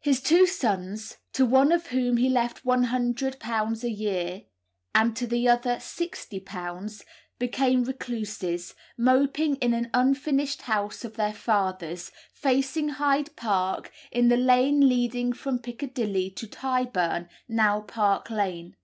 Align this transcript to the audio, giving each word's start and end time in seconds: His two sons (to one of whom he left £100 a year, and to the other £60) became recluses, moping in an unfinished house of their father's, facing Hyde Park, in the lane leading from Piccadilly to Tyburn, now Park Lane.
His 0.00 0.22
two 0.22 0.46
sons 0.46 1.18
(to 1.34 1.44
one 1.44 1.70
of 1.70 1.88
whom 1.88 2.16
he 2.16 2.30
left 2.30 2.64
£100 2.64 3.84
a 3.84 3.90
year, 3.90 4.44
and 4.94 5.14
to 5.14 5.26
the 5.26 5.46
other 5.46 5.76
£60) 5.76 7.02
became 7.38 7.84
recluses, 7.84 8.74
moping 8.96 9.56
in 9.56 9.74
an 9.74 9.90
unfinished 9.92 10.62
house 10.62 11.04
of 11.04 11.16
their 11.16 11.34
father's, 11.34 12.10
facing 12.32 12.88
Hyde 12.96 13.36
Park, 13.36 13.92
in 14.10 14.28
the 14.28 14.38
lane 14.38 14.88
leading 14.88 15.34
from 15.34 15.58
Piccadilly 15.58 16.30
to 16.30 16.46
Tyburn, 16.46 17.28
now 17.46 17.82
Park 17.82 18.30
Lane. 18.30 18.76